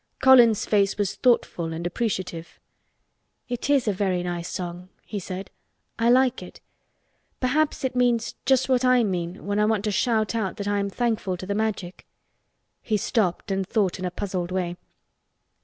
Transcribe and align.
Colin's 0.19 0.65
face 0.65 0.97
was 0.97 1.13
thoughtful 1.13 1.71
and 1.73 1.85
appreciative. 1.85 2.59
"It 3.47 3.69
is 3.69 3.87
a 3.87 3.93
very 3.93 4.23
nice 4.23 4.49
song," 4.49 4.89
he 5.05 5.19
said. 5.19 5.51
"I 5.99 6.09
like 6.09 6.41
it. 6.41 6.59
Perhaps 7.39 7.83
it 7.83 7.95
means 7.95 8.33
just 8.47 8.67
what 8.67 8.83
I 8.83 9.03
mean 9.03 9.45
when 9.45 9.59
I 9.59 9.65
want 9.65 9.83
to 9.83 9.91
shout 9.91 10.33
out 10.33 10.57
that 10.57 10.67
I 10.67 10.79
am 10.79 10.89
thankful 10.89 11.37
to 11.37 11.45
the 11.45 11.53
Magic." 11.53 12.07
He 12.81 12.97
stopped 12.97 13.51
and 13.51 13.67
thought 13.67 13.99
in 13.99 14.05
a 14.05 14.09
puzzled 14.09 14.49
way. 14.49 14.75